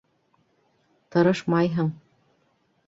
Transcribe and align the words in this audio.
Тырышмайһың... 1.15 1.95